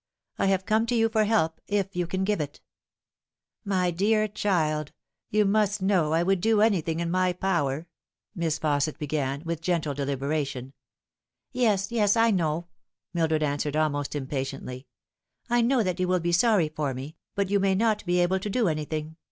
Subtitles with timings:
[0.39, 2.59] I have come to you for help, if you can give it."'
[3.73, 4.93] My dear child,
[5.29, 7.85] you must know I would do anything in my por/er"
[8.35, 10.73] Miss Fausset began, with gentle deliberation."
[11.51, 12.65] Yes, yes, I know,"
[13.13, 14.87] Mildred answered, almost impatiently."
[15.51, 18.39] I know that you will be sorry for me, but you may not be able
[18.39, 19.17] to do anything.